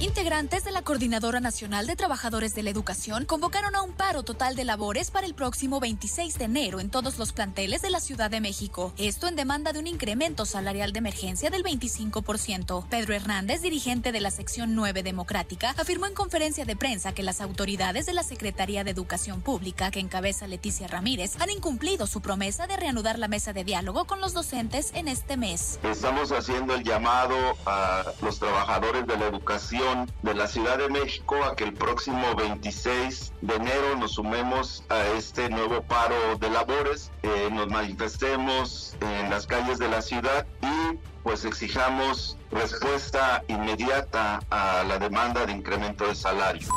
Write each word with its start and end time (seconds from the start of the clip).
Integrantes 0.00 0.64
de 0.64 0.70
la 0.70 0.80
Coordinadora 0.80 1.40
Nacional 1.40 1.86
de 1.86 1.94
Trabajadores 1.94 2.54
de 2.54 2.62
la 2.62 2.70
Educación 2.70 3.26
convocaron 3.26 3.76
a 3.76 3.82
un 3.82 3.92
paro 3.92 4.22
total 4.22 4.56
de 4.56 4.64
labores 4.64 5.10
para 5.10 5.26
el 5.26 5.34
próximo 5.34 5.78
26 5.78 6.38
de 6.38 6.46
enero 6.46 6.80
en 6.80 6.88
todos 6.88 7.18
los 7.18 7.34
planteles 7.34 7.82
de 7.82 7.90
la 7.90 8.00
Ciudad 8.00 8.30
de 8.30 8.40
México. 8.40 8.94
Esto 8.96 9.28
en 9.28 9.36
demanda 9.36 9.74
de 9.74 9.78
un 9.78 9.86
incremento 9.86 10.46
salarial 10.46 10.94
de 10.94 11.00
emergencia 11.00 11.50
del 11.50 11.62
25%. 11.62 12.86
Pedro 12.88 13.14
Hernández, 13.14 13.60
dirigente 13.60 14.10
de 14.10 14.22
la 14.22 14.30
sección 14.30 14.74
9 14.74 15.02
democrática, 15.02 15.74
afirmó 15.76 16.06
en 16.06 16.14
conferencia 16.14 16.64
de 16.64 16.76
prensa 16.76 17.12
que 17.12 17.22
las 17.22 17.42
autoridades 17.42 18.06
de 18.06 18.14
la 18.14 18.22
Secretaría 18.22 18.84
de 18.84 18.92
Educación 18.92 19.42
Pública, 19.42 19.90
que 19.90 20.00
encabeza 20.00 20.46
Leticia 20.46 20.88
Ramírez, 20.88 21.36
han 21.40 21.50
incumplido 21.50 22.06
su 22.06 22.22
promesa 22.22 22.66
de 22.66 22.78
reanudar 22.78 23.18
la 23.18 23.28
mesa 23.28 23.52
de 23.52 23.64
diálogo 23.64 24.06
con 24.06 24.22
los 24.22 24.32
docentes 24.32 24.92
en 24.94 25.08
este 25.08 25.36
mes. 25.36 25.78
Estamos 25.82 26.32
haciendo 26.32 26.74
el 26.74 26.84
llamado 26.84 27.36
a 27.66 28.02
los 28.22 28.38
trabajadores 28.38 29.06
de 29.06 29.18
la 29.18 29.26
educación 29.26 29.89
de 30.22 30.34
la 30.34 30.46
Ciudad 30.46 30.78
de 30.78 30.88
México 30.88 31.36
a 31.44 31.56
que 31.56 31.64
el 31.64 31.74
próximo 31.74 32.34
26 32.34 33.32
de 33.40 33.54
enero 33.54 33.96
nos 33.96 34.12
sumemos 34.12 34.84
a 34.88 35.06
este 35.18 35.48
nuevo 35.48 35.82
paro 35.82 36.36
de 36.38 36.50
labores, 36.50 37.10
eh, 37.22 37.48
nos 37.50 37.68
manifestemos 37.68 38.96
en 39.00 39.30
las 39.30 39.46
calles 39.46 39.78
de 39.78 39.88
la 39.88 40.02
ciudad 40.02 40.46
y 40.62 40.98
pues 41.22 41.44
exijamos 41.44 42.38
respuesta 42.50 43.44
inmediata 43.48 44.40
a 44.50 44.84
la 44.84 44.98
demanda 44.98 45.46
de 45.46 45.52
incremento 45.52 46.06
de 46.06 46.14
salario. 46.14 46.68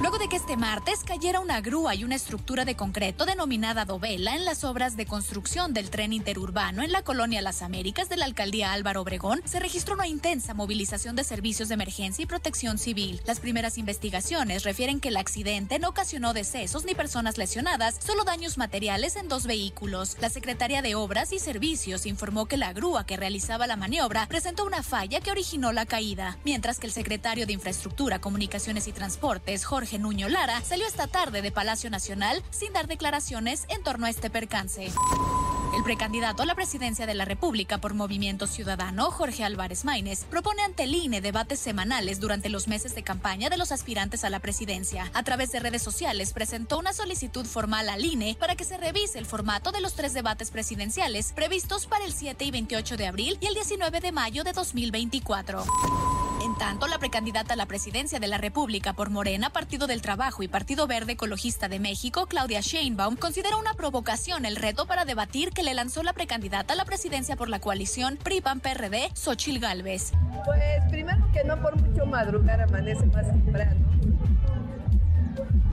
Luego 0.00 0.16
de 0.16 0.28
que 0.28 0.36
este 0.36 0.56
martes 0.56 1.04
cayera 1.04 1.40
una 1.40 1.60
grúa 1.60 1.94
y 1.94 2.04
una 2.04 2.14
estructura 2.14 2.64
de 2.64 2.74
concreto 2.74 3.26
denominada 3.26 3.84
Dovela 3.84 4.34
en 4.34 4.46
las 4.46 4.64
obras 4.64 4.96
de 4.96 5.04
construcción 5.04 5.74
del 5.74 5.90
tren 5.90 6.14
interurbano 6.14 6.82
en 6.82 6.90
la 6.90 7.02
colonia 7.02 7.42
Las 7.42 7.60
Américas 7.60 8.08
de 8.08 8.16
la 8.16 8.24
alcaldía 8.24 8.72
Álvaro 8.72 9.02
Obregón, 9.02 9.42
se 9.44 9.60
registró 9.60 9.92
una 9.92 10.06
intensa 10.06 10.54
movilización 10.54 11.16
de 11.16 11.24
servicios 11.24 11.68
de 11.68 11.74
emergencia 11.74 12.22
y 12.22 12.26
protección 12.26 12.78
civil. 12.78 13.20
Las 13.26 13.40
primeras 13.40 13.76
investigaciones 13.76 14.64
refieren 14.64 15.00
que 15.00 15.08
el 15.08 15.18
accidente 15.18 15.78
no 15.78 15.90
ocasionó 15.90 16.32
decesos 16.32 16.86
ni 16.86 16.94
personas 16.94 17.36
lesionadas, 17.36 17.98
solo 18.02 18.24
daños 18.24 18.56
materiales 18.56 19.16
en 19.16 19.28
dos 19.28 19.46
vehículos. 19.46 20.16
La 20.18 20.30
Secretaría 20.30 20.80
de 20.80 20.94
Obras 20.94 21.30
y 21.34 21.38
Servicios 21.38 22.06
informó 22.06 22.46
que 22.46 22.56
la 22.56 22.72
grúa 22.72 23.04
que 23.04 23.18
realizaba 23.18 23.66
la 23.66 23.76
maniobra 23.76 24.26
presentó 24.28 24.64
una 24.64 24.82
falla 24.82 25.20
que 25.20 25.30
originó 25.30 25.72
la 25.72 25.84
caída, 25.84 26.38
mientras 26.42 26.78
que 26.78 26.86
el 26.86 26.92
secretario 26.94 27.44
de 27.44 27.52
Infraestructura, 27.52 28.18
Comunicaciones 28.18 28.88
y 28.88 28.92
Transportes, 28.92 29.66
Jorge 29.66 29.89
Nuño 29.98 30.28
Lara, 30.28 30.60
salió 30.62 30.86
esta 30.86 31.06
tarde 31.06 31.42
de 31.42 31.52
Palacio 31.52 31.90
Nacional 31.90 32.42
sin 32.50 32.72
dar 32.72 32.86
declaraciones 32.86 33.64
en 33.68 33.82
torno 33.82 34.06
a 34.06 34.10
este 34.10 34.30
percance. 34.30 34.90
El 35.76 35.84
precandidato 35.84 36.42
a 36.42 36.46
la 36.46 36.56
presidencia 36.56 37.06
de 37.06 37.14
la 37.14 37.24
República 37.24 37.78
por 37.78 37.94
Movimiento 37.94 38.48
Ciudadano, 38.48 39.10
Jorge 39.12 39.44
Álvarez 39.44 39.84
Maínez, 39.84 40.24
propone 40.24 40.62
ante 40.62 40.82
el 40.82 40.94
INE 40.94 41.20
debates 41.20 41.60
semanales 41.60 42.18
durante 42.18 42.48
los 42.48 42.66
meses 42.66 42.94
de 42.96 43.04
campaña 43.04 43.48
de 43.50 43.56
los 43.56 43.70
aspirantes 43.70 44.24
a 44.24 44.30
la 44.30 44.40
presidencia. 44.40 45.10
A 45.14 45.22
través 45.22 45.52
de 45.52 45.60
redes 45.60 45.82
sociales 45.82 46.32
presentó 46.32 46.78
una 46.78 46.92
solicitud 46.92 47.46
formal 47.46 47.88
al 47.88 48.04
INE 48.04 48.36
para 48.38 48.56
que 48.56 48.64
se 48.64 48.78
revise 48.78 49.18
el 49.18 49.26
formato 49.26 49.70
de 49.70 49.80
los 49.80 49.94
tres 49.94 50.12
debates 50.12 50.50
presidenciales 50.50 51.32
previstos 51.32 51.86
para 51.86 52.04
el 52.04 52.12
7 52.12 52.44
y 52.44 52.50
28 52.50 52.96
de 52.96 53.06
abril 53.06 53.38
y 53.40 53.46
el 53.46 53.54
19 53.54 54.00
de 54.00 54.12
mayo 54.12 54.42
de 54.42 54.52
2024. 54.52 55.64
Tanto, 56.70 56.86
la 56.86 57.00
precandidata 57.00 57.54
a 57.54 57.56
la 57.56 57.66
presidencia 57.66 58.20
de 58.20 58.28
la 58.28 58.38
República 58.38 58.92
por 58.92 59.10
Morena, 59.10 59.50
Partido 59.50 59.88
del 59.88 60.02
Trabajo 60.02 60.44
y 60.44 60.48
Partido 60.48 60.86
Verde 60.86 61.14
Ecologista 61.14 61.68
de 61.68 61.80
México, 61.80 62.26
Claudia 62.26 62.60
Sheinbaum, 62.60 63.16
considera 63.16 63.56
una 63.56 63.74
provocación 63.74 64.44
el 64.44 64.54
reto 64.54 64.86
para 64.86 65.04
debatir 65.04 65.50
que 65.50 65.64
le 65.64 65.74
lanzó 65.74 66.04
la 66.04 66.12
precandidata 66.12 66.74
a 66.74 66.76
la 66.76 66.84
presidencia 66.84 67.34
por 67.34 67.48
la 67.48 67.58
coalición 67.58 68.18
PRI-PAN-PRD, 68.22 69.10
Xochil 69.14 69.58
Gálvez. 69.58 70.12
Pues 70.44 70.62
primero 70.90 71.26
que 71.32 71.42
no 71.42 71.60
por 71.60 71.74
mucho 71.76 72.06
madrugar 72.06 72.60
amanece 72.60 73.04
más 73.06 73.26
temprano 73.26 73.74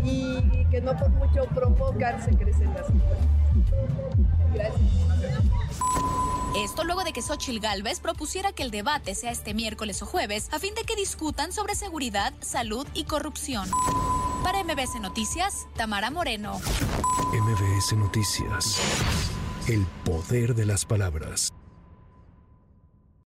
y 0.03 0.66
que 0.72 0.81
no 0.81 0.97
por 0.97 1.09
mucho 1.09 1.46
provocar 1.53 2.25
se 2.25 2.31
crecen 2.36 2.74
las 2.74 2.88
cosas. 2.88 3.19
Gracias. 4.52 4.77
Luego 6.86 7.04
de 7.04 7.12
que 7.12 7.22
Xochil 7.22 7.60
Gálvez 7.60 8.00
propusiera 8.00 8.54
que 8.54 8.64
el 8.64 8.72
debate 8.72 9.14
sea 9.14 9.32
este 9.32 9.54
miércoles 9.54 10.02
o 10.02 10.06
jueves 10.06 10.48
a 10.52 10.60
fin 10.60 10.74
de 10.74 10.84
que 10.84 10.96
discutan 10.96 11.52
sobre 11.52 11.76
seguridad, 11.76 12.34
salud 12.40 12.88
y 12.94 13.04
corrupción. 13.04 13.70
Para 14.44 14.64
MBS 14.64 15.02
Noticias, 15.02 15.68
Tamara 15.76 16.12
Moreno. 16.12 16.62
MBS 17.34 17.94
Noticias. 17.98 18.80
El 19.68 19.86
poder 20.06 20.56
de 20.56 20.66
las 20.66 20.86
palabras. 20.86 21.52